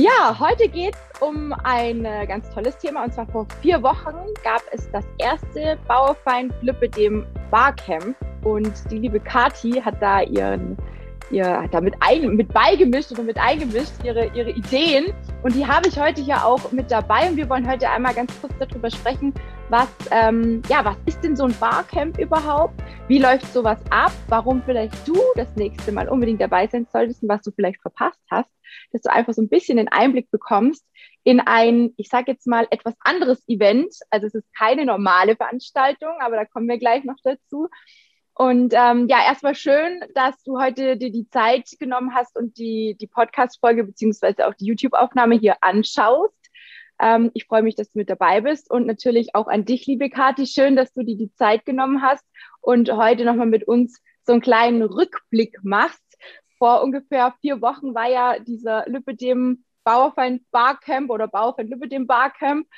[0.00, 3.04] Ja, heute geht es um ein äh, ganz tolles Thema.
[3.04, 8.16] Und zwar vor vier Wochen gab es das erste Bauerfeind Lübbedem Barcamp.
[8.42, 10.78] Und die liebe Kati hat da ihren
[11.30, 15.12] ihr damit ein, mit beigemischt oder mit eingemischt, ihre, ihre Ideen.
[15.42, 17.28] Und die habe ich heute hier auch mit dabei.
[17.28, 19.34] Und wir wollen heute einmal ganz kurz darüber sprechen,
[19.68, 22.82] was, ähm, ja, was ist denn so ein Barcamp überhaupt?
[23.06, 24.12] Wie läuft sowas ab?
[24.28, 28.22] Warum vielleicht du das nächste Mal unbedingt dabei sein solltest und was du vielleicht verpasst
[28.30, 28.50] hast,
[28.92, 30.84] dass du einfach so ein bisschen den Einblick bekommst
[31.24, 33.94] in ein, ich sage jetzt mal, etwas anderes Event.
[34.10, 37.68] Also es ist keine normale Veranstaltung, aber da kommen wir gleich noch dazu.
[38.34, 42.96] Und ähm, ja, erstmal schön, dass du heute dir die Zeit genommen hast und die,
[42.98, 46.34] die Podcast-Folge beziehungsweise auch die YouTube-Aufnahme hier anschaust.
[46.98, 50.08] Ähm, ich freue mich, dass du mit dabei bist und natürlich auch an dich, liebe
[50.08, 50.46] Kathi.
[50.46, 52.24] Schön, dass du dir die Zeit genommen hast
[52.60, 56.09] und heute nochmal mit uns so einen kleinen Rückblick machst.
[56.60, 62.68] Vor ungefähr vier Wochen war ja dieser Lübbedem Bauerfeind Barcamp oder Bauerfeind Lübbedem Barcamp.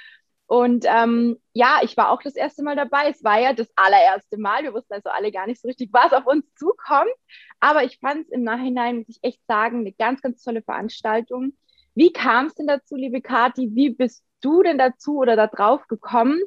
[0.47, 3.09] Und ähm, ja, ich war auch das erste Mal dabei.
[3.09, 4.63] Es war ja das allererste Mal.
[4.63, 7.11] Wir wussten also alle gar nicht so richtig, was auf uns zukommt.
[7.59, 11.55] Aber ich fand es im Nachhinein, muss ich echt sagen, eine ganz, ganz tolle Veranstaltung.
[11.97, 13.71] Wie kam es denn dazu, liebe Kathi?
[13.75, 16.41] Wie bist du denn dazu oder da drauf gekommen?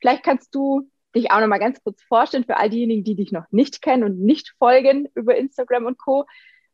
[0.00, 3.32] Vielleicht kannst du dich auch noch mal ganz kurz vorstellen für all diejenigen, die dich
[3.32, 6.26] noch nicht kennen und nicht folgen über Instagram und Co.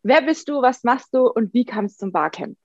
[0.03, 0.62] Wer bist du?
[0.62, 1.28] Was machst du?
[1.28, 2.56] Und wie kam es zum Barcamp?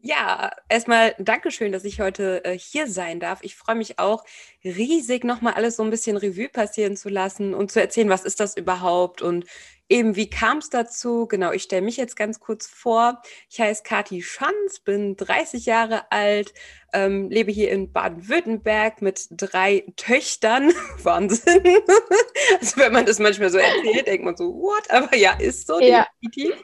[0.00, 3.40] Ja, erstmal Dankeschön, dass ich heute äh, hier sein darf.
[3.42, 4.24] Ich freue mich auch
[4.62, 8.38] riesig, nochmal alles so ein bisschen Revue passieren zu lassen und zu erzählen, was ist
[8.38, 9.44] das überhaupt und
[9.88, 11.26] eben, wie kam es dazu?
[11.26, 13.20] Genau, ich stelle mich jetzt ganz kurz vor.
[13.50, 16.54] Ich heiße Kati Schanz, bin 30 Jahre alt,
[16.92, 20.72] ähm, lebe hier in Baden-Württemberg mit drei Töchtern.
[21.02, 21.62] Wahnsinn.
[22.60, 24.90] also wenn man das manchmal so erzählt, denkt man so, what?
[24.90, 26.06] Aber ja, ist so ja.
[26.22, 26.54] definitiv.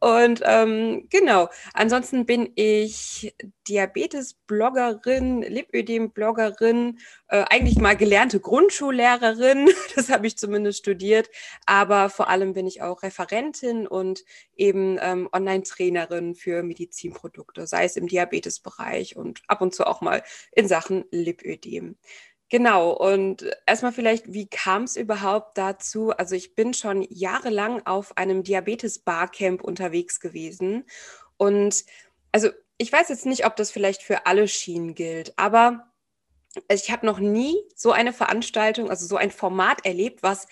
[0.00, 3.34] Und ähm, genau, ansonsten bin ich
[3.68, 11.30] Diabetes-Bloggerin, Lipödem-Bloggerin, äh, eigentlich mal gelernte Grundschullehrerin, das habe ich zumindest studiert,
[11.66, 14.24] aber vor allem bin ich auch Referentin und
[14.56, 20.24] eben ähm, Online-Trainerin für Medizinprodukte, sei es im Diabetesbereich und ab und zu auch mal
[20.50, 21.96] in Sachen Lipödem.
[22.48, 26.10] Genau, und erstmal vielleicht, wie kam es überhaupt dazu?
[26.10, 30.84] Also ich bin schon jahrelang auf einem Diabetes-Barcamp unterwegs gewesen.
[31.38, 31.84] Und
[32.30, 35.92] also ich weiß jetzt nicht, ob das vielleicht für alle Schienen gilt, aber
[36.68, 40.46] ich habe noch nie so eine Veranstaltung, also so ein Format erlebt, was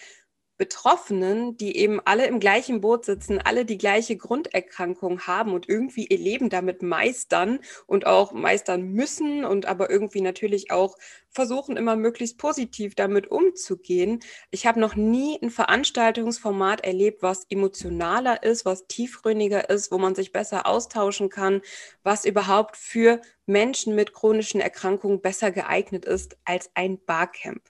[0.61, 6.05] Betroffenen, die eben alle im gleichen Boot sitzen, alle die gleiche Grunderkrankung haben und irgendwie
[6.05, 10.99] ihr Leben damit meistern und auch meistern müssen und aber irgendwie natürlich auch
[11.31, 14.21] versuchen, immer möglichst positiv damit umzugehen.
[14.51, 20.15] Ich habe noch nie ein Veranstaltungsformat erlebt, was emotionaler ist, was tiefgründiger ist, wo man
[20.15, 21.63] sich besser austauschen kann,
[22.03, 27.63] was überhaupt für Menschen mit chronischen Erkrankungen besser geeignet ist als ein Barcamp.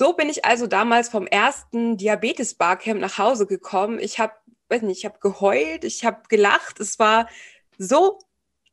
[0.00, 3.98] So bin ich also damals vom ersten Diabetes-Barcamp nach Hause gekommen.
[4.00, 4.32] Ich habe,
[4.70, 6.80] weiß nicht, ich habe geheult, ich habe gelacht.
[6.80, 7.28] Es war
[7.76, 8.18] so,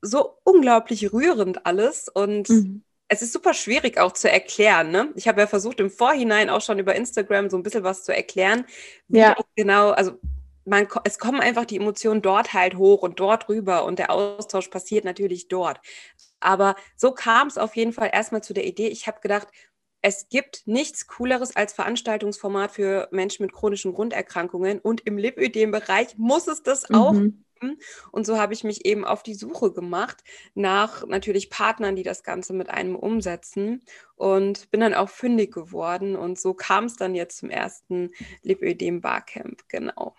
[0.01, 2.81] so unglaublich rührend alles und mhm.
[3.09, 4.89] es ist super schwierig auch zu erklären.
[4.89, 5.11] Ne?
[5.15, 8.15] Ich habe ja versucht, im Vorhinein auch schon über Instagram so ein bisschen was zu
[8.15, 8.63] erklären.
[9.09, 9.35] ja.
[9.57, 10.13] Genau, also
[10.63, 14.69] man, es kommen einfach die Emotionen dort halt hoch und dort rüber und der Austausch
[14.69, 15.81] passiert natürlich dort.
[16.39, 18.87] Aber so kam es auf jeden Fall erstmal zu der Idee.
[18.87, 19.47] Ich habe gedacht,
[20.01, 26.47] es gibt nichts Cooleres als Veranstaltungsformat für Menschen mit chronischen Grunderkrankungen und im Lipödem-Bereich muss
[26.47, 27.43] es das auch mhm.
[27.59, 27.79] geben.
[28.11, 32.23] Und so habe ich mich eben auf die Suche gemacht nach natürlich Partnern, die das
[32.23, 33.83] Ganze mit einem umsetzen
[34.15, 36.15] und bin dann auch fündig geworden.
[36.15, 38.11] Und so kam es dann jetzt zum ersten
[38.43, 40.15] Lipödem-Barcamp, genau.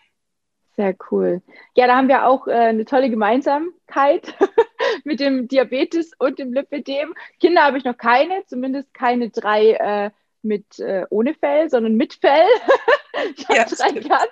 [0.77, 1.43] Sehr cool.
[1.75, 4.37] Ja, da haben wir auch äh, eine tolle Gemeinsamkeit
[5.05, 7.15] mit dem Diabetes und dem Lipidem.
[7.41, 10.11] Kinder habe ich noch keine, zumindest keine drei äh,
[10.43, 12.47] mit äh, ohne Fell, sondern mit Fell.
[13.37, 14.09] ich habe ja, drei stimmt.
[14.09, 14.29] Katzen.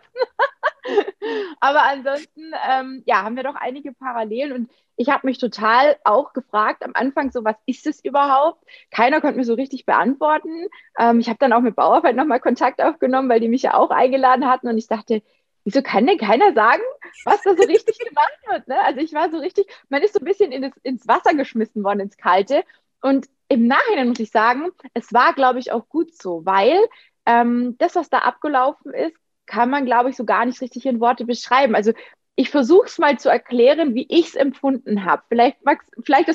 [1.60, 6.32] Aber ansonsten, ähm, ja, haben wir doch einige Parallelen und ich habe mich total auch
[6.32, 8.64] gefragt am Anfang so, was ist es überhaupt?
[8.91, 10.68] Keiner konnte mir so richtig beantworten.
[10.98, 13.91] Ähm, ich habe dann auch mit Bauerfeld nochmal Kontakt aufgenommen, weil die mich ja auch
[13.91, 15.22] eingeladen hatten und ich dachte,
[15.66, 16.83] wieso kann denn keiner sagen,
[17.24, 18.68] was da so richtig gemacht wird?
[18.68, 18.80] Ne?
[18.83, 21.83] Also ich war so richtig, man ist so ein bisschen in das, ins Wasser geschmissen
[21.83, 22.63] worden, ins Kalte.
[23.03, 26.78] Und im Nachhinein muss ich sagen, es war, glaube ich, auch gut so, weil
[27.27, 29.16] ähm, das, was da abgelaufen ist,
[29.47, 31.74] kann man, glaube ich, so gar nicht richtig in Worte beschreiben.
[31.74, 31.92] Also
[32.36, 35.22] ich versuche es mal zu erklären, wie ich es empfunden habe.
[35.28, 36.28] Vielleicht, Max, vielleicht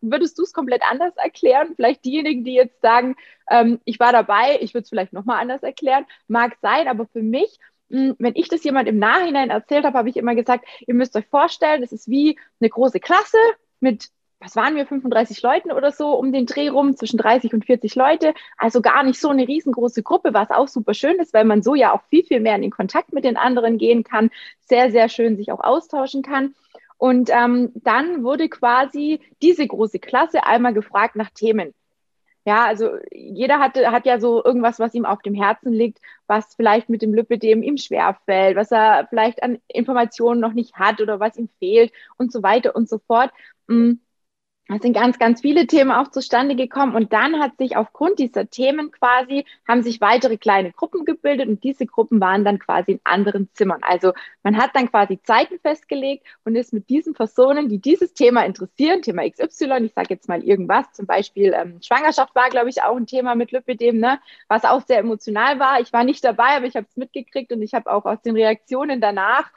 [0.00, 1.72] würdest du es komplett anders erklären.
[1.76, 3.16] Vielleicht diejenigen, die jetzt sagen,
[3.50, 6.06] ähm, ich war dabei, ich würde es vielleicht nochmal anders erklären.
[6.28, 7.58] Mag sein, aber für mich
[7.90, 11.26] wenn ich das jemand im Nachhinein erzählt habe, habe ich immer gesagt, ihr müsst euch
[11.26, 13.38] vorstellen, es ist wie eine große Klasse
[13.80, 14.10] mit
[14.40, 17.94] was waren wir, 35 Leuten oder so um den Dreh rum, zwischen 30 und 40
[17.94, 18.32] Leute.
[18.56, 21.74] Also gar nicht so eine riesengroße Gruppe, was auch super schön ist, weil man so
[21.74, 25.10] ja auch viel, viel mehr in den Kontakt mit den anderen gehen kann, sehr, sehr
[25.10, 26.54] schön sich auch austauschen kann.
[26.96, 31.74] Und ähm, dann wurde quasi diese große Klasse einmal gefragt nach Themen.
[32.46, 36.54] Ja, also jeder hat, hat ja so irgendwas, was ihm auf dem Herzen liegt, was
[36.54, 41.20] vielleicht mit dem Lipidem ihm schwerfällt, was er vielleicht an Informationen noch nicht hat oder
[41.20, 43.30] was ihm fehlt und so weiter und so fort.
[43.68, 43.94] Mm.
[44.72, 48.48] Es sind ganz, ganz viele Themen auch zustande gekommen und dann hat sich aufgrund dieser
[48.48, 53.00] Themen quasi, haben sich weitere kleine Gruppen gebildet und diese Gruppen waren dann quasi in
[53.02, 53.80] anderen Zimmern.
[53.82, 54.12] Also
[54.44, 59.02] man hat dann quasi Zeiten festgelegt und ist mit diesen Personen, die dieses Thema interessieren,
[59.02, 62.96] Thema XY, ich sage jetzt mal irgendwas, zum Beispiel ähm, Schwangerschaft war, glaube ich, auch
[62.96, 65.80] ein Thema mit Lipidem, ne, was auch sehr emotional war.
[65.80, 68.36] Ich war nicht dabei, aber ich habe es mitgekriegt und ich habe auch aus den
[68.36, 69.50] Reaktionen danach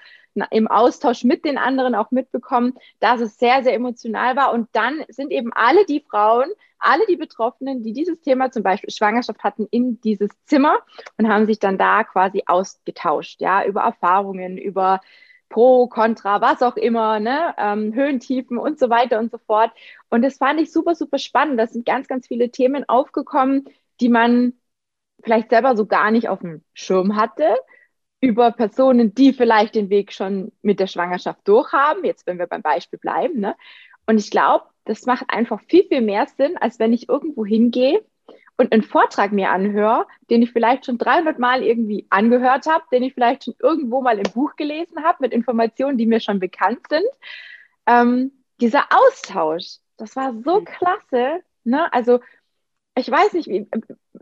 [0.51, 4.53] im Austausch mit den anderen auch mitbekommen, dass es sehr, sehr emotional war.
[4.53, 6.50] Und dann sind eben alle die Frauen,
[6.80, 10.80] alle die Betroffenen, die dieses Thema zum Beispiel Schwangerschaft hatten, in dieses Zimmer
[11.18, 15.01] und haben sich dann da quasi ausgetauscht, ja, über Erfahrungen, über
[15.50, 19.71] Pro, Contra, was auch immer, ne, ähm, Höhentiefen und so weiter und so fort.
[20.09, 21.59] Und das fand ich super, super spannend.
[21.59, 23.65] Da sind ganz, ganz viele Themen aufgekommen,
[24.01, 24.53] die man
[25.24, 27.56] vielleicht selber so gar nicht auf dem Schirm hatte
[28.24, 32.62] über Personen, die vielleicht den Weg schon mit der Schwangerschaft durchhaben, jetzt wenn wir beim
[32.62, 33.42] Beispiel bleiben.
[33.42, 33.54] Ne?
[34.06, 38.02] Und ich glaube, das macht einfach viel, viel mehr Sinn, als wenn ich irgendwo hingehe
[38.56, 43.04] und einen Vortrag mir anhöre, den ich vielleicht schon 300 Mal irgendwie angehört habe, den
[43.04, 46.88] ich vielleicht schon irgendwo mal im Buch gelesen habe, mit Informationen, die mir schon bekannt
[46.88, 47.10] sind.
[47.88, 48.31] Ähm,
[48.62, 50.66] dieser Austausch, das war so mhm.
[50.66, 51.42] klasse.
[51.66, 51.92] Ne?
[51.92, 52.22] Also
[52.95, 53.68] ich weiß nicht, wie,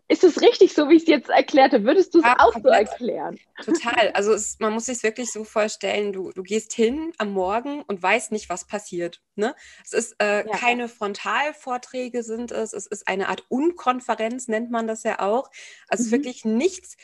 [0.07, 1.83] ist es richtig so, wie ich es jetzt erklärte?
[1.83, 3.37] Würdest du es ja, auch so erklären?
[3.63, 4.11] Total.
[4.13, 7.81] Also es, man muss sich es wirklich so vorstellen, du, du gehst hin am Morgen
[7.83, 9.21] und weißt nicht, was passiert.
[9.35, 9.55] Ne?
[9.83, 10.57] Es ist äh, ja.
[10.57, 15.49] keine Frontalvorträge sind es, es ist eine Art Unkonferenz, nennt man das ja auch.
[15.87, 16.11] Also mhm.
[16.11, 16.97] wirklich nichts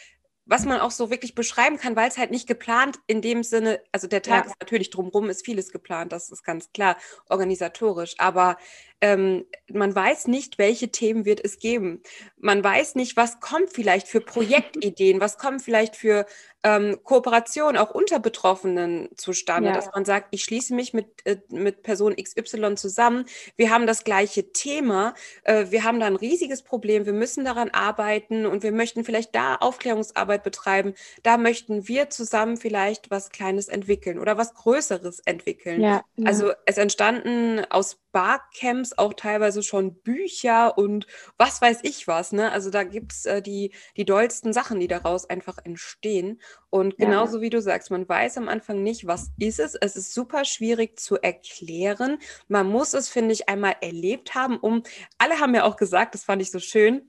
[0.50, 3.82] was man auch so wirklich beschreiben kann, weil es halt nicht geplant in dem Sinne,
[3.92, 4.52] also der Tag ja.
[4.52, 6.98] ist natürlich drumherum, ist vieles geplant, das ist ganz klar,
[7.30, 8.58] organisatorisch, aber
[9.02, 12.02] ähm, man weiß nicht, welche Themen wird es geben.
[12.40, 16.26] Man weiß nicht, was kommt vielleicht für Projektideen, was kommt vielleicht für
[16.64, 19.76] ähm, Kooperation auch unter Betroffenen zustande, ja.
[19.76, 24.04] dass man sagt, ich schließe mich mit, äh, mit Person XY zusammen, wir haben das
[24.04, 28.72] gleiche Thema, äh, wir haben da ein riesiges Problem, wir müssen daran arbeiten und wir
[28.72, 30.94] möchten vielleicht da Aufklärungsarbeit betreiben,
[31.24, 35.82] da möchten wir zusammen vielleicht was Kleines entwickeln oder was Größeres entwickeln.
[35.82, 36.26] Ja, ja.
[36.26, 41.08] Also es entstanden aus Barcamps auch teilweise schon Bücher und
[41.38, 42.32] was weiß ich was.
[42.32, 42.52] Ne?
[42.52, 46.40] Also da gibt es äh, die, die dollsten Sachen, die daraus einfach entstehen.
[46.70, 47.42] Und genauso ja.
[47.44, 49.76] wie du sagst, man weiß am Anfang nicht, was ist es.
[49.76, 52.18] Es ist super schwierig zu erklären.
[52.48, 54.84] Man muss es, finde ich, einmal erlebt haben, um,
[55.18, 57.08] alle haben ja auch gesagt, das fand ich so schön,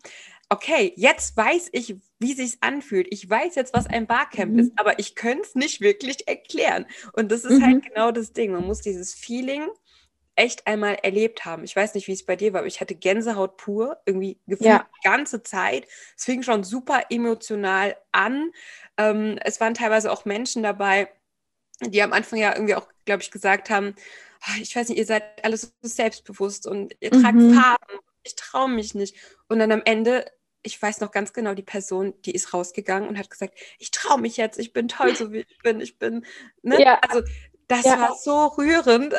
[0.48, 3.06] okay, jetzt weiß ich, wie sich anfühlt.
[3.10, 4.58] Ich weiß jetzt, was ein Barcamp mhm.
[4.60, 6.86] ist, aber ich könnte es nicht wirklich erklären.
[7.12, 7.64] Und das ist halt mhm.
[7.64, 8.52] halt genau das Ding.
[8.52, 9.68] Man muss dieses Feeling
[10.38, 11.64] echt einmal erlebt haben.
[11.64, 14.70] Ich weiß nicht, wie es bei dir war, aber ich hatte Gänsehaut pur, irgendwie gefühlt
[14.70, 14.88] ja.
[14.96, 15.86] die ganze Zeit.
[16.16, 18.52] Es fing schon super emotional an.
[18.96, 21.08] Ähm, es waren teilweise auch Menschen dabei,
[21.80, 23.94] die am Anfang ja irgendwie auch, glaube ich, gesagt haben,
[24.46, 27.54] oh, ich weiß nicht, ihr seid alles so selbstbewusst und ihr tragt mhm.
[27.54, 27.98] Farben.
[28.22, 29.16] Ich traue mich nicht.
[29.48, 30.24] Und dann am Ende
[30.62, 34.20] ich weiß noch ganz genau, die Person, die ist rausgegangen und hat gesagt, ich traue
[34.20, 36.26] mich jetzt, ich bin toll, so wie ich bin, ich bin,
[36.62, 36.82] ne?
[36.82, 36.98] Ja.
[37.00, 37.22] Also
[37.68, 38.00] das ja.
[38.00, 39.14] war so rührend.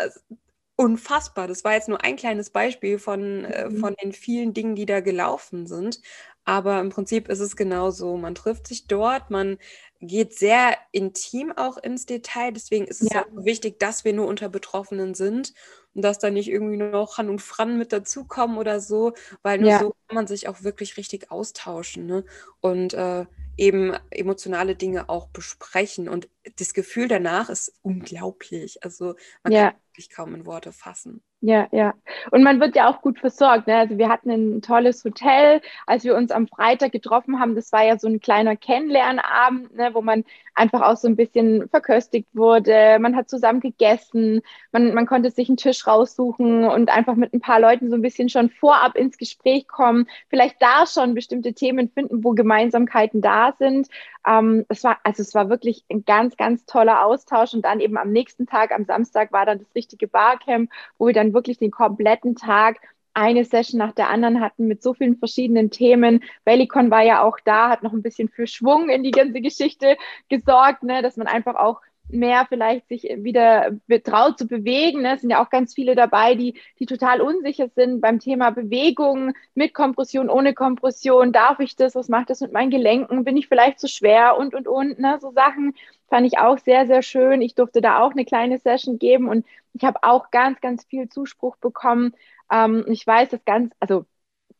[0.80, 1.50] Unfassbar.
[1.50, 3.80] Das war jetzt nur ein kleines Beispiel von, äh, mhm.
[3.80, 6.00] von den vielen Dingen, die da gelaufen sind.
[6.46, 8.16] Aber im Prinzip ist es genauso.
[8.16, 9.58] Man trifft sich dort, man
[10.00, 12.54] geht sehr intim auch ins Detail.
[12.54, 13.24] Deswegen ist es ja.
[13.24, 15.54] auch wichtig, dass wir nur unter Betroffenen sind
[15.96, 19.70] und dass da nicht irgendwie noch Han und Fran mit dazukommen oder so, weil nur
[19.72, 19.80] ja.
[19.80, 22.24] so kann man sich auch wirklich richtig austauschen ne?
[22.62, 23.26] und äh,
[23.60, 26.08] eben emotionale Dinge auch besprechen.
[26.08, 28.84] Und das Gefühl danach ist unglaublich.
[28.84, 29.72] Also man ja.
[29.72, 31.22] kann wirklich kaum in Worte fassen.
[31.42, 31.94] Ja, ja.
[32.32, 33.68] Und man wird ja auch gut versorgt.
[33.68, 33.78] Ne?
[33.78, 37.56] Also wir hatten ein tolles Hotel, als wir uns am Freitag getroffen haben.
[37.56, 39.92] Das war ja so ein kleiner Kennenlernabend, ne?
[39.94, 42.98] wo man einfach auch so ein bisschen verköstigt wurde.
[43.00, 44.42] Man hat zusammen gegessen.
[44.74, 48.02] Man, man konnte sich einen Tisch raussuchen und einfach mit ein paar Leuten so ein
[48.02, 50.08] bisschen schon vorab ins Gespräch kommen.
[50.28, 53.88] Vielleicht da schon bestimmte Themen finden, wo Gemeinsamkeiten da sind.
[54.28, 57.54] Ähm, es war, also es war wirklich ein ganz, ganz toller Austausch.
[57.54, 61.14] Und dann eben am nächsten Tag, am Samstag, war dann das richtige Barcamp, wo wir
[61.14, 62.78] dann dann wirklich den kompletten Tag
[63.14, 66.24] eine Session nach der anderen hatten mit so vielen verschiedenen Themen.
[66.46, 69.98] Bellicon war ja auch da, hat noch ein bisschen für Schwung in die ganze Geschichte
[70.30, 71.82] gesorgt, ne, dass man einfach auch
[72.12, 73.72] mehr vielleicht sich wieder
[74.04, 75.02] traut zu bewegen.
[75.02, 75.16] Ne?
[75.16, 79.34] Es sind ja auch ganz viele dabei, die, die total unsicher sind beim Thema Bewegung,
[79.54, 81.32] mit Kompression, ohne Kompression.
[81.32, 81.96] Darf ich das?
[81.96, 83.24] Was macht das mit meinen Gelenken?
[83.24, 84.38] Bin ich vielleicht zu schwer?
[84.38, 84.98] Und, und, und.
[84.98, 85.18] Ne?
[85.22, 85.76] So Sachen
[86.10, 87.42] fand ich auch sehr, sehr schön.
[87.42, 91.10] Ich durfte da auch eine kleine Session geben und ich habe auch ganz, ganz viel
[91.10, 92.14] Zuspruch bekommen.
[92.52, 94.06] Ähm, ich weiß, dass ganz, also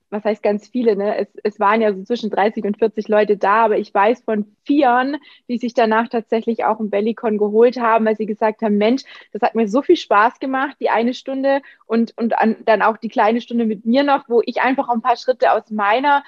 [0.10, 1.18] was heißt ganz viele, ne?
[1.18, 4.56] Es, es waren ja so zwischen 30 und 40 Leute da, aber ich weiß von
[4.66, 9.04] Vieren, die sich danach tatsächlich auch ein Bellycon geholt haben, weil sie gesagt haben, Mensch,
[9.34, 12.98] das hat mir so viel Spaß gemacht, die eine Stunde und, und an, dann auch
[12.98, 16.24] die kleine Stunde mit mir noch, wo ich einfach ein paar Schritte aus meiner,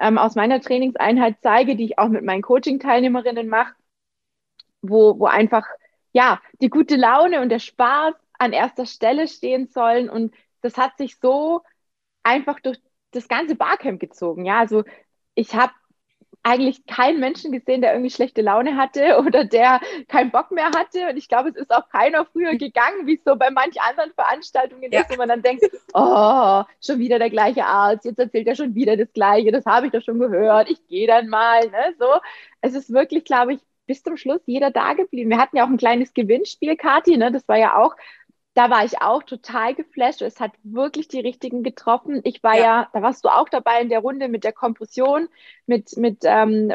[0.00, 3.74] ähm, aus meiner Trainingseinheit zeige, die ich auch mit meinen Coaching-Teilnehmerinnen mache,
[4.82, 5.66] wo, wo einfach,
[6.12, 10.96] ja, die gute Laune und der Spaß an erster Stelle stehen sollen und das hat
[10.96, 11.62] sich so
[12.22, 14.44] einfach durch das ganze Barcamp gezogen.
[14.44, 14.84] Ja, also
[15.34, 15.72] ich habe
[16.44, 21.08] eigentlich keinen Menschen gesehen, der irgendwie schlechte Laune hatte oder der keinen Bock mehr hatte.
[21.08, 24.12] Und ich glaube, es ist auch keiner früher gegangen, wie es so bei manch anderen
[24.12, 25.00] Veranstaltungen ja.
[25.00, 25.64] ist, wo man dann denkt,
[25.94, 29.86] oh, schon wieder der gleiche Arzt, jetzt erzählt er schon wieder das Gleiche, das habe
[29.86, 31.60] ich doch schon gehört, ich gehe dann mal.
[31.70, 31.94] Ne?
[31.98, 32.08] So,
[32.60, 35.30] es ist wirklich, glaube ich, bis zum Schluss jeder da geblieben.
[35.30, 37.32] Wir hatten ja auch ein kleines Gewinnspiel, Kathi, ne?
[37.32, 37.96] das war ja auch
[38.54, 40.22] da war ich auch total geflasht.
[40.22, 42.20] Es hat wirklich die richtigen getroffen.
[42.24, 42.62] Ich war ja.
[42.62, 45.28] ja, da warst du auch dabei in der Runde mit der Kompression,
[45.66, 46.70] mit, mit ähm,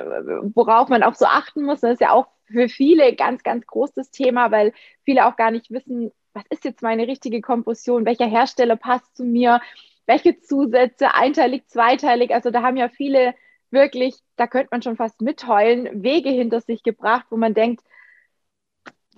[0.54, 1.80] worauf man auch so achten muss.
[1.80, 4.74] Das ist ja auch für viele ganz, ganz großes Thema, weil
[5.06, 9.24] viele auch gar nicht wissen, was ist jetzt meine richtige Kompression, welcher Hersteller passt zu
[9.24, 9.62] mir,
[10.06, 12.34] welche Zusätze, einteilig, zweiteilig.
[12.34, 13.36] Also da haben ja viele
[13.72, 17.84] wirklich, da könnte man schon fast mitheulen, Wege hinter sich gebracht, wo man denkt,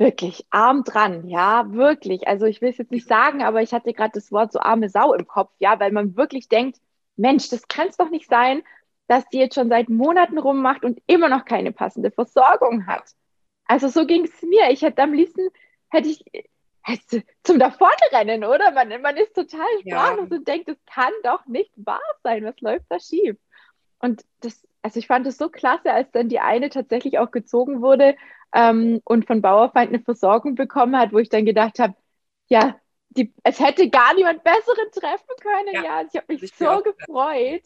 [0.01, 2.27] Wirklich, arm dran, ja, wirklich.
[2.27, 4.89] Also ich will es jetzt nicht sagen, aber ich hatte gerade das Wort so arme
[4.89, 6.79] Sau im Kopf, ja, weil man wirklich denkt,
[7.17, 8.63] Mensch, das kann es doch nicht sein,
[9.08, 13.12] dass die jetzt schon seit Monaten rummacht und immer noch keine passende Versorgung hat.
[13.65, 14.72] Also so ging es mir.
[14.72, 15.50] Ich hätte am liebsten,
[15.89, 16.25] hätte ich
[16.81, 18.72] hätte zum Davonrennen, oder?
[18.72, 20.36] Man, man ist total sprachlos ja.
[20.36, 22.43] und denkt, das kann doch nicht wahr sein.
[22.43, 23.38] Was läuft da schief?
[24.01, 27.81] Und das, also ich fand es so klasse, als dann die eine tatsächlich auch gezogen
[27.81, 28.15] wurde
[28.53, 31.96] ähm, und von Bauerfeind eine Versorgung bekommen hat, wo ich dann gedacht habe,
[32.48, 32.75] ja,
[33.10, 35.75] die, es hätte gar niemand besseren treffen können.
[35.75, 37.63] Ja, ja also ich habe mich so gefreut.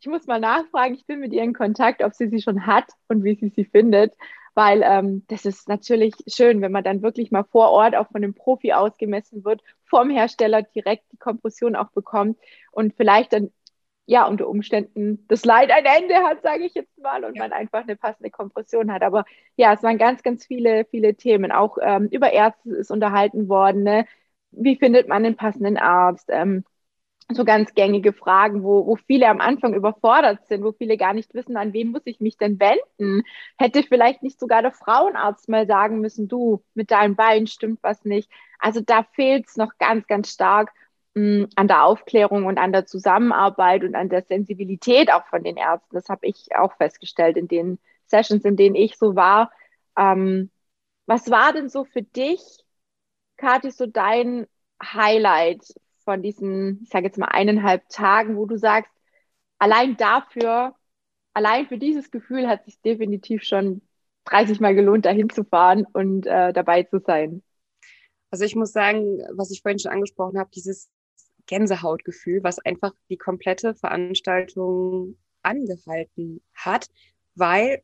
[0.00, 2.86] Ich muss mal nachfragen, ich bin mit ihr in Kontakt, ob sie sie schon hat
[3.08, 4.14] und wie sie sie findet,
[4.54, 8.22] weil ähm, das ist natürlich schön, wenn man dann wirklich mal vor Ort auch von
[8.22, 12.38] einem Profi ausgemessen wird, vom Hersteller direkt die Kompression auch bekommt
[12.70, 13.50] und vielleicht dann
[14.08, 17.42] ja unter Umständen das Leid ein Ende hat, sage ich jetzt mal, und ja.
[17.42, 19.02] man einfach eine passende Kompression hat.
[19.02, 19.24] Aber
[19.56, 21.52] ja, es waren ganz, ganz viele, viele Themen.
[21.52, 23.82] Auch ähm, über Ärzte ist unterhalten worden.
[23.82, 24.06] Ne?
[24.50, 26.30] Wie findet man einen passenden Arzt?
[26.30, 26.64] Ähm,
[27.30, 31.34] so ganz gängige Fragen, wo, wo viele am Anfang überfordert sind, wo viele gar nicht
[31.34, 33.24] wissen, an wen muss ich mich denn wenden?
[33.58, 38.06] Hätte vielleicht nicht sogar der Frauenarzt mal sagen müssen, du, mit deinem Bein stimmt was
[38.06, 38.30] nicht.
[38.58, 40.72] Also da fehlt es noch ganz, ganz stark
[41.56, 45.94] an der Aufklärung und an der Zusammenarbeit und an der Sensibilität auch von den Ärzten.
[45.94, 49.52] Das habe ich auch festgestellt in den Sessions, in denen ich so war.
[49.96, 50.50] Ähm,
[51.06, 52.40] was war denn so für dich,
[53.36, 54.46] Kathi, so dein
[54.82, 55.62] Highlight
[56.04, 58.92] von diesen, ich sage jetzt mal eineinhalb Tagen, wo du sagst,
[59.58, 60.74] allein dafür,
[61.34, 63.82] allein für dieses Gefühl hat sich definitiv schon
[64.26, 67.42] 30 Mal gelohnt, dahin zu fahren und äh, dabei zu sein?
[68.30, 70.90] Also ich muss sagen, was ich vorhin schon angesprochen habe, dieses
[71.48, 76.88] Gänsehautgefühl, was einfach die komplette Veranstaltung angehalten hat,
[77.34, 77.82] weil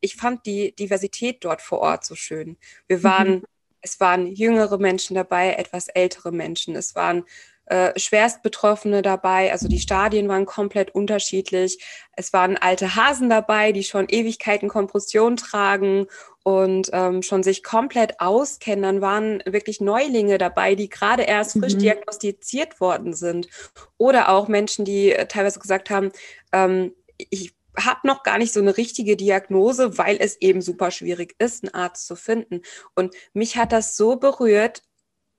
[0.00, 2.58] ich fand die Diversität dort vor Ort so schön.
[2.88, 3.44] Wir waren, mhm.
[3.80, 7.24] es waren jüngere Menschen dabei, etwas ältere Menschen, es waren
[7.66, 11.82] äh, Schwerstbetroffene dabei, also die Stadien waren komplett unterschiedlich.
[12.16, 16.06] Es waren alte Hasen dabei, die schon Ewigkeiten Kompression tragen
[16.42, 18.82] und ähm, schon sich komplett auskennen.
[18.82, 21.78] Dann waren wirklich Neulinge dabei, die gerade erst frisch mhm.
[21.80, 23.48] diagnostiziert worden sind.
[23.96, 26.10] Oder auch Menschen, die äh, teilweise gesagt haben,
[26.52, 31.34] ähm, ich habe noch gar nicht so eine richtige Diagnose, weil es eben super schwierig
[31.38, 32.62] ist, einen Arzt zu finden.
[32.94, 34.82] Und mich hat das so berührt,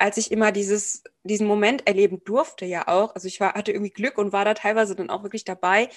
[0.04, 3.16] als ich immer dieses, diesen Moment erleben durfte, ja auch.
[3.16, 5.88] Also ich war, hatte irgendwie Glück und war da teilweise dann auch wirklich dabei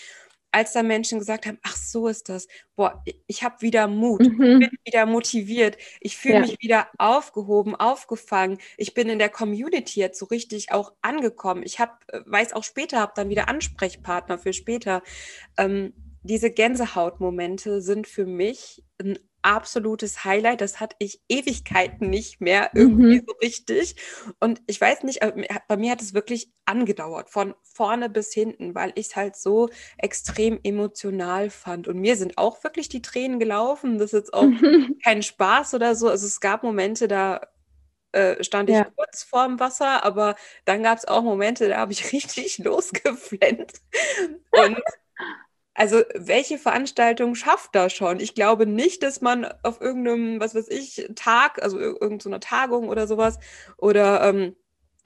[0.53, 2.47] als da Menschen gesagt haben, ach so ist das,
[2.77, 4.63] boah, ich habe wieder Mut, mhm.
[4.63, 6.41] ich bin wieder motiviert, ich fühle ja.
[6.41, 11.63] mich wieder aufgehoben, aufgefangen, ich bin in der Community jetzt so richtig auch angekommen.
[11.65, 15.03] Ich habe, äh, weiß auch später, habe dann wieder Ansprechpartner für später.
[15.59, 20.61] Ähm, diese Gänsehautmomente sind für mich ein absolutes Highlight.
[20.61, 23.25] Das hatte ich Ewigkeiten nicht mehr irgendwie mhm.
[23.27, 23.97] so richtig.
[24.41, 25.21] Und ich weiß nicht,
[25.69, 29.71] bei mir hat es wirklich angedauert, von vorne bis hinten, weil ich es halt so
[29.99, 31.87] extrem emotional fand.
[31.87, 33.99] Und mir sind auch wirklich die Tränen gelaufen.
[33.99, 34.99] Das ist jetzt auch mhm.
[35.05, 36.09] kein Spaß oder so.
[36.09, 37.41] Also es gab Momente, da
[38.13, 38.85] äh, stand ich ja.
[38.97, 40.35] kurz vorm Wasser, aber
[40.65, 43.75] dann gab es auch Momente, da habe ich richtig losgeflennt.
[44.51, 44.81] Und
[45.77, 48.21] also welche Veranstaltung schafft das schon?
[48.21, 53.07] Ich glaube nicht, dass man auf irgendeinem, was weiß ich, Tag, also irgendeiner Tagung oder
[53.07, 53.39] sowas
[53.77, 54.57] oder ähm,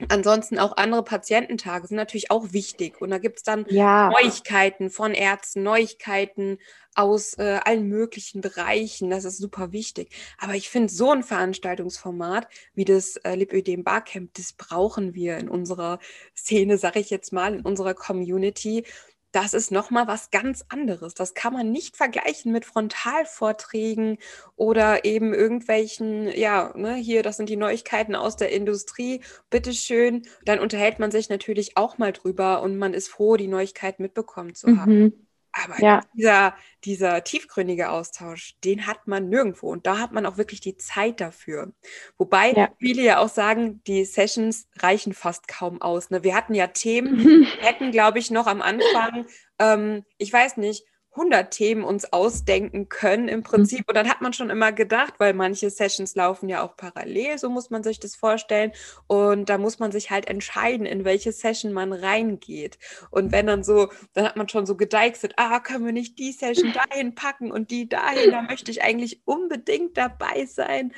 [0.09, 3.01] Ansonsten auch andere Patiententage sind natürlich auch wichtig.
[3.01, 4.09] Und da gibt es dann ja.
[4.09, 6.57] Neuigkeiten von Ärzten, Neuigkeiten
[6.95, 9.09] aus äh, allen möglichen Bereichen.
[9.09, 10.11] Das ist super wichtig.
[10.37, 15.49] Aber ich finde, so ein Veranstaltungsformat wie das äh, Lipödem Barcamp, das brauchen wir in
[15.49, 15.99] unserer
[16.35, 18.85] Szene, sage ich jetzt mal, in unserer Community
[19.31, 21.13] das ist nochmal was ganz anderes.
[21.13, 24.17] Das kann man nicht vergleichen mit Frontalvorträgen
[24.55, 30.23] oder eben irgendwelchen, ja, ne, hier, das sind die Neuigkeiten aus der Industrie, bitteschön.
[30.45, 34.55] Dann unterhält man sich natürlich auch mal drüber und man ist froh, die Neuigkeiten mitbekommen
[34.55, 34.99] zu haben.
[34.99, 35.27] Mhm.
[35.53, 36.01] Aber ja.
[36.13, 39.69] dieser, dieser tiefgründige Austausch, den hat man nirgendwo.
[39.69, 41.73] Und da hat man auch wirklich die Zeit dafür.
[42.17, 42.69] Wobei ja.
[42.79, 46.09] viele ja auch sagen, die Sessions reichen fast kaum aus.
[46.09, 46.23] Ne?
[46.23, 49.25] Wir hatten ja Themen, hätten, glaube ich, noch am Anfang,
[49.59, 53.79] ähm, ich weiß nicht, 100 Themen uns ausdenken können im Prinzip.
[53.79, 53.85] Mhm.
[53.87, 57.49] Und dann hat man schon immer gedacht, weil manche Sessions laufen ja auch parallel, so
[57.49, 58.71] muss man sich das vorstellen.
[59.07, 62.79] Und da muss man sich halt entscheiden, in welche Session man reingeht.
[63.09, 66.31] Und wenn dann so, dann hat man schon so gedeichselt, ah, können wir nicht die
[66.31, 70.93] Session dahin packen und die dahin, da möchte ich eigentlich unbedingt dabei sein.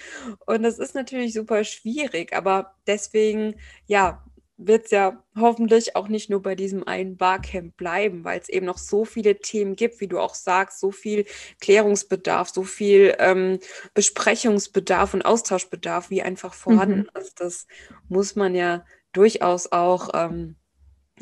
[0.46, 3.56] Und das ist natürlich super schwierig, aber deswegen,
[3.88, 4.24] ja,
[4.68, 8.66] wird es ja hoffentlich auch nicht nur bei diesem einen Barcamp bleiben, weil es eben
[8.66, 11.26] noch so viele Themen gibt, wie du auch sagst, so viel
[11.62, 13.60] Klärungsbedarf, so viel ähm,
[13.94, 17.22] Besprechungsbedarf und Austauschbedarf, wie einfach vorhanden mhm.
[17.22, 17.40] ist.
[17.40, 17.68] Das
[18.10, 20.56] muss man ja durchaus auch ähm,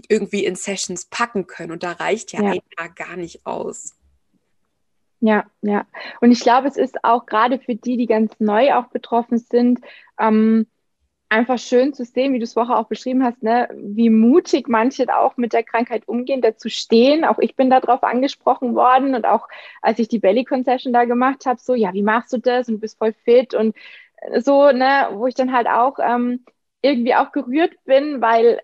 [0.08, 1.72] irgendwie in Sessions packen können.
[1.72, 2.52] Und da reicht ja, ja.
[2.52, 3.96] ein Tag gar nicht aus.
[5.20, 5.86] Ja, ja.
[6.20, 9.80] Und ich glaube, es ist auch gerade für die, die ganz neu auch betroffen sind,
[10.20, 10.66] ähm,
[11.32, 15.06] einfach schön zu sehen, wie du es vorher auch beschrieben hast, ne, wie mutig manche
[15.16, 17.24] auch mit der Krankheit umgehen, dazu stehen.
[17.24, 19.48] Auch ich bin darauf angesprochen worden und auch
[19.82, 22.76] als ich die Belly Concession da gemacht habe, so, ja, wie machst du das und
[22.76, 23.76] du bist voll fit und
[24.40, 26.44] so, ne, wo ich dann halt auch ähm,
[26.82, 28.62] irgendwie auch gerührt bin, weil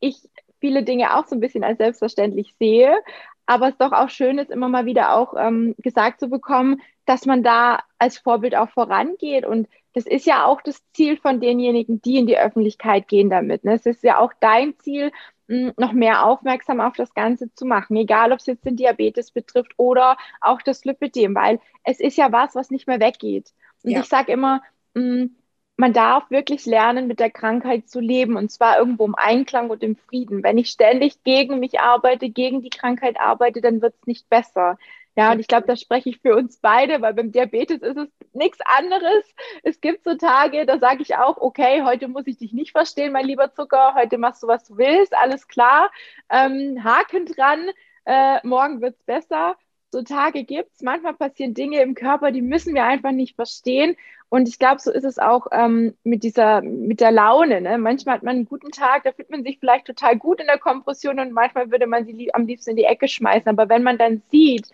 [0.00, 0.16] ich
[0.60, 2.96] viele Dinge auch so ein bisschen als selbstverständlich sehe,
[3.44, 7.26] aber es doch auch schön ist, immer mal wieder auch ähm, gesagt zu bekommen, dass
[7.26, 12.02] man da als Vorbild auch vorangeht und das ist ja auch das Ziel von denjenigen,
[12.02, 13.64] die in die Öffentlichkeit gehen damit.
[13.64, 13.72] Ne?
[13.72, 15.10] Es ist ja auch dein Ziel,
[15.48, 19.30] hm, noch mehr aufmerksam auf das Ganze zu machen, egal ob es jetzt den Diabetes
[19.30, 23.54] betrifft oder auch das Lipidem, weil es ist ja was, was nicht mehr weggeht.
[23.84, 24.00] Und ja.
[24.00, 24.60] ich sage immer,
[24.94, 25.34] hm,
[25.78, 29.82] man darf wirklich lernen, mit der Krankheit zu leben und zwar irgendwo im Einklang und
[29.82, 30.42] im Frieden.
[30.42, 34.76] Wenn ich ständig gegen mich arbeite, gegen die Krankheit arbeite, dann wird es nicht besser.
[35.16, 38.08] Ja, und ich glaube, da spreche ich für uns beide, weil beim Diabetes ist es
[38.34, 39.24] nichts anderes.
[39.62, 43.12] Es gibt so Tage, da sage ich auch, okay, heute muss ich dich nicht verstehen,
[43.12, 45.90] mein lieber Zucker, heute machst du, was du willst, alles klar.
[46.28, 47.70] Ähm, Haken dran,
[48.04, 49.56] äh, morgen es besser.
[49.90, 50.82] So Tage gibt es.
[50.82, 53.96] Manchmal passieren Dinge im Körper, die müssen wir einfach nicht verstehen.
[54.28, 57.60] Und ich glaube, so ist es auch ähm, mit dieser, mit der Laune.
[57.60, 57.78] Ne?
[57.78, 60.58] Manchmal hat man einen guten Tag, da fühlt man sich vielleicht total gut in der
[60.58, 63.48] Kompression und manchmal würde man sie lieb, am liebsten in die Ecke schmeißen.
[63.48, 64.66] Aber wenn man dann sieht,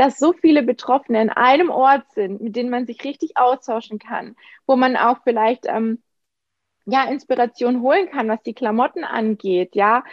[0.00, 4.34] dass so viele Betroffene in einem Ort sind, mit denen man sich richtig austauschen kann,
[4.66, 6.02] wo man auch vielleicht ähm,
[6.86, 10.04] ja Inspiration holen kann, was die Klamotten angeht, ja,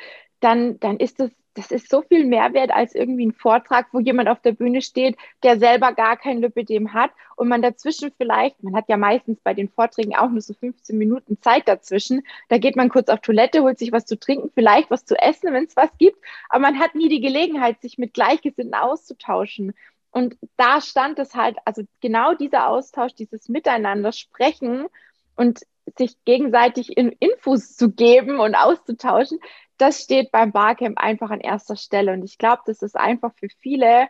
[0.42, 4.30] dann, dann ist das das ist so viel Mehrwert als irgendwie ein Vortrag, wo jemand
[4.30, 8.76] auf der Bühne steht, der selber gar kein Lipidem hat und man dazwischen vielleicht, man
[8.76, 12.76] hat ja meistens bei den Vorträgen auch nur so 15 Minuten Zeit dazwischen, da geht
[12.76, 15.76] man kurz auf Toilette, holt sich was zu trinken, vielleicht was zu essen, wenn es
[15.76, 19.74] was gibt, aber man hat nie die Gelegenheit, sich mit Gleichgesinnten auszutauschen.
[20.12, 24.88] Und da stand es halt, also genau dieser Austausch, dieses Miteinander sprechen
[25.36, 25.62] und
[25.98, 29.40] sich gegenseitig in Infos zu geben und auszutauschen,
[29.78, 32.14] das steht beim Barcamp einfach an erster Stelle.
[32.14, 34.08] Und ich glaube, das ist einfach für viele,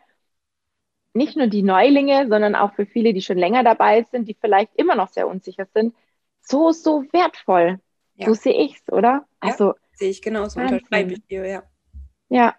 [1.13, 4.75] nicht nur die Neulinge, sondern auch für viele, die schon länger dabei sind, die vielleicht
[4.75, 5.95] immer noch sehr unsicher sind,
[6.41, 7.79] so, so wertvoll.
[8.15, 8.27] Ja.
[8.27, 9.25] So sehe ich es, oder?
[9.43, 11.63] Ja, also, sehe ich genauso, unterschreibe ich dir, ja.
[12.29, 12.55] Ja,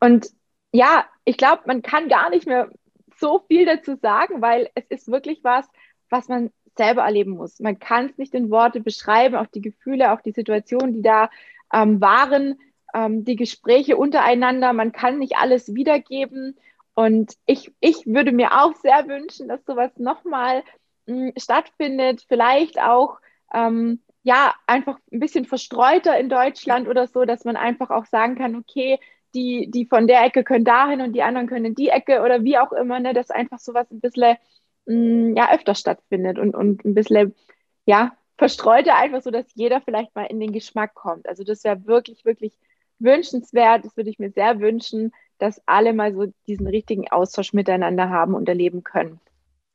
[0.00, 0.28] und
[0.72, 2.70] ja, ich glaube, man kann gar nicht mehr
[3.18, 5.66] so viel dazu sagen, weil es ist wirklich was,
[6.10, 7.60] was man selber erleben muss.
[7.60, 11.30] Man kann es nicht in Worte beschreiben, auch die Gefühle, auch die Situation, die da
[11.74, 12.58] ähm, waren,
[12.94, 14.72] ähm, die Gespräche untereinander.
[14.72, 16.56] Man kann nicht alles wiedergeben.
[16.94, 20.62] Und ich, ich würde mir auch sehr wünschen, dass sowas nochmal
[21.06, 23.18] hm, stattfindet, vielleicht auch
[23.52, 28.36] ähm, ja einfach ein bisschen verstreuter in Deutschland oder so, dass man einfach auch sagen
[28.36, 28.98] kann, okay,
[29.34, 32.44] die, die von der Ecke können dahin und die anderen können in die Ecke oder
[32.44, 34.36] wie auch immer, ne, dass einfach sowas ein bisschen
[34.86, 37.34] mh, hm, ja öfter stattfindet und, und ein bisschen
[37.86, 41.28] ja verstreuter einfach so, dass jeder vielleicht mal in den Geschmack kommt.
[41.28, 42.58] Also das wäre wirklich, wirklich
[42.98, 43.84] wünschenswert.
[43.84, 48.34] Das würde ich mir sehr wünschen, dass alle mal so diesen richtigen Austausch miteinander haben
[48.34, 49.20] und erleben können.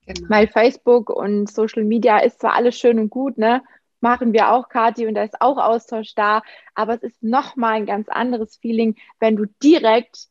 [0.06, 0.30] Genau.
[0.30, 3.62] Weil Facebook und Social Media ist zwar alles schön und gut, ne?
[4.02, 6.42] Machen wir auch, Kathi, und da ist auch Austausch da,
[6.74, 10.30] aber es ist nochmal ein ganz anderes Feeling, wenn du direkt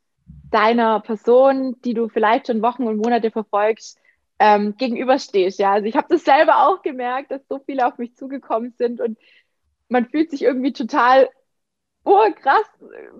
[0.50, 3.98] deiner Person, die du vielleicht schon Wochen und Monate verfolgst,
[4.38, 5.58] ähm, gegenüberstehst.
[5.58, 9.00] Ja, also ich habe das selber auch gemerkt, dass so viele auf mich zugekommen sind
[9.00, 9.18] und
[9.88, 11.28] man fühlt sich irgendwie total
[12.08, 12.64] oh krass,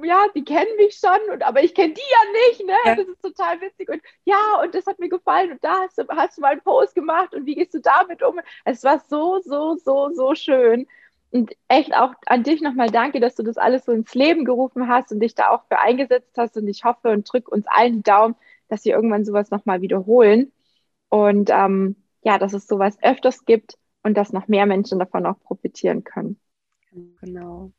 [0.03, 2.77] ja, die kennen mich schon, und, aber ich kenne die ja nicht, ne?
[2.87, 2.95] Ja.
[2.95, 3.89] Das ist total witzig.
[3.91, 6.63] Und ja, und das hat mir gefallen und da hast du, hast du mal einen
[6.63, 8.41] Post gemacht und wie gehst du damit um?
[8.65, 10.87] Es war so, so, so, so schön.
[11.31, 14.89] Und echt auch an dich nochmal danke, dass du das alles so ins Leben gerufen
[14.89, 16.57] hast und dich da auch für eingesetzt hast.
[16.57, 18.35] Und ich hoffe und drücke uns allen die Daumen,
[18.69, 20.51] dass wir irgendwann sowas nochmal wiederholen.
[21.09, 25.41] Und ähm, ja, dass es sowas öfters gibt und dass noch mehr Menschen davon auch
[25.41, 26.39] profitieren können.
[27.21, 27.73] Genau.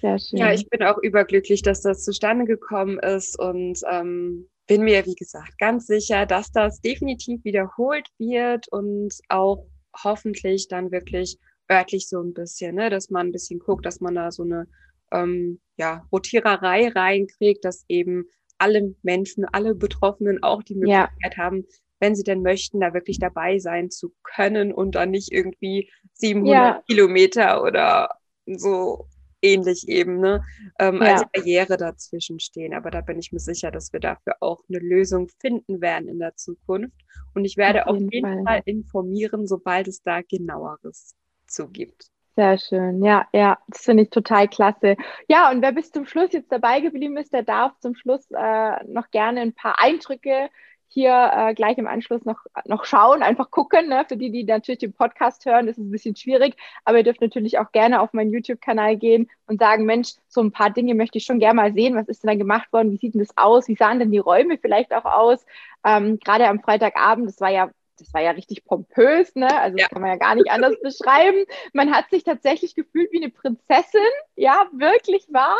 [0.00, 0.38] Sehr schön.
[0.38, 5.14] Ja, ich bin auch überglücklich, dass das zustande gekommen ist und ähm, bin mir, wie
[5.14, 9.66] gesagt, ganz sicher, dass das definitiv wiederholt wird und auch
[10.04, 11.38] hoffentlich dann wirklich
[11.70, 14.66] örtlich so ein bisschen, ne, dass man ein bisschen guckt, dass man da so eine
[15.12, 18.26] ähm, ja, Rotiererei reinkriegt, dass eben
[18.58, 21.36] alle Menschen, alle Betroffenen auch die Möglichkeit ja.
[21.36, 21.66] haben,
[22.00, 26.52] wenn sie denn möchten, da wirklich dabei sein zu können und dann nicht irgendwie 700
[26.52, 26.82] ja.
[26.88, 28.10] Kilometer oder
[28.46, 29.06] so
[29.42, 30.44] ähnlich eben, ne,
[30.78, 31.12] ähm, ja.
[31.12, 32.74] als Barriere dazwischen stehen.
[32.74, 36.18] Aber da bin ich mir sicher, dass wir dafür auch eine Lösung finden werden in
[36.18, 36.96] der Zukunft.
[37.34, 38.44] Und ich werde auf jeden, auf jeden Fall.
[38.44, 41.14] Fall informieren, sobald es da genaueres
[41.46, 42.10] zugibt.
[42.36, 44.96] Sehr schön, ja, ja, das finde ich total klasse.
[45.28, 48.84] Ja, und wer bis zum Schluss jetzt dabei geblieben ist, der darf zum Schluss äh,
[48.86, 50.48] noch gerne ein paar Eindrücke
[50.92, 53.88] hier äh, gleich im Anschluss noch, noch schauen, einfach gucken.
[53.88, 54.04] Ne?
[54.08, 57.20] Für die, die natürlich den Podcast hören, ist es ein bisschen schwierig, aber ihr dürft
[57.20, 61.18] natürlich auch gerne auf meinen YouTube-Kanal gehen und sagen, Mensch, so ein paar Dinge möchte
[61.18, 61.94] ich schon gerne mal sehen.
[61.94, 62.90] Was ist denn da gemacht worden?
[62.90, 63.68] Wie sieht denn das aus?
[63.68, 65.46] Wie sahen denn die Räume vielleicht auch aus?
[65.84, 69.54] Ähm, Gerade am Freitagabend, das war ja das war ja richtig pompös, ne?
[69.60, 69.84] Also ja.
[69.84, 71.44] das kann man ja gar nicht anders beschreiben.
[71.74, 74.00] Man hat sich tatsächlich gefühlt wie eine Prinzessin,
[74.36, 75.58] ja, wirklich wahr.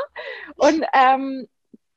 [0.57, 1.47] Und ähm,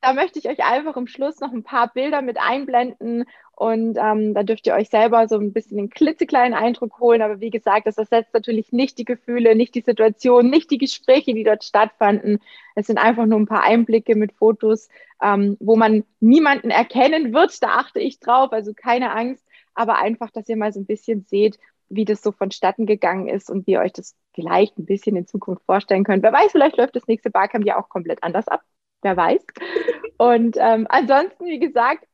[0.04, 3.24] da möchte ich euch einfach im Schluss noch ein paar Bilder mit einblenden
[3.56, 7.22] und ähm, da dürft ihr euch selber so ein bisschen einen klitzekleinen Eindruck holen.
[7.22, 11.34] Aber wie gesagt, das ersetzt natürlich nicht die Gefühle, nicht die Situation, nicht die Gespräche,
[11.34, 12.40] die dort stattfanden.
[12.76, 14.90] Es sind einfach nur ein paar Einblicke mit Fotos,
[15.22, 17.64] ähm, wo man niemanden erkennen wird.
[17.64, 19.46] Da achte ich drauf, also keine Angst.
[19.74, 23.50] Aber einfach, dass ihr mal so ein bisschen seht, wie das so vonstatten gegangen ist
[23.50, 26.24] und wie ihr euch das vielleicht ein bisschen in Zukunft vorstellen könnt.
[26.24, 28.64] Wer weiß, vielleicht läuft das nächste Barcamp ja auch komplett anders ab
[29.04, 29.46] wer weiß.
[30.18, 32.08] Und ähm, ansonsten, wie gesagt,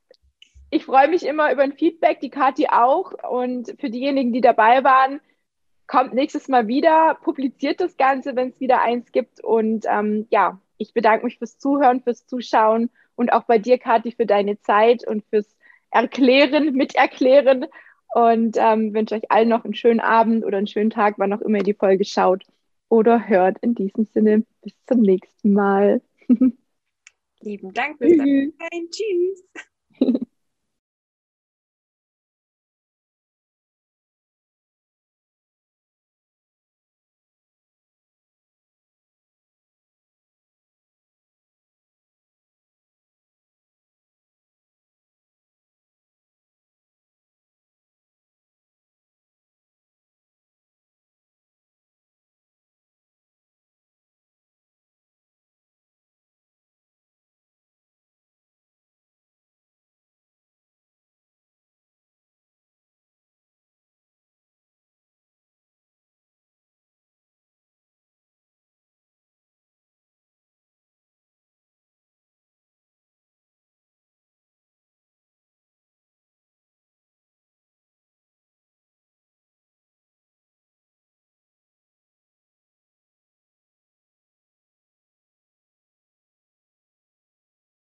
[0.71, 3.13] ich freue mich immer über ein Feedback, die Kathi auch.
[3.29, 5.19] Und für diejenigen, die dabei waren,
[5.87, 9.43] kommt nächstes Mal wieder, publiziert das Ganze, wenn es wieder eins gibt.
[9.43, 14.11] Und ähm, ja, ich bedanke mich fürs Zuhören, fürs Zuschauen und auch bei dir, Kathi,
[14.11, 15.57] für deine Zeit und fürs
[15.89, 17.65] Erklären, Miterklären.
[18.13, 21.41] Und ähm, wünsche euch allen noch einen schönen Abend oder einen schönen Tag, wann auch
[21.41, 22.43] immer ihr die Folge schaut
[22.87, 23.57] oder hört.
[23.59, 26.01] In diesem Sinne, bis zum nächsten Mal.
[27.41, 28.89] Lieben Dank fürs Dabeisein.
[28.89, 29.43] Tschüss.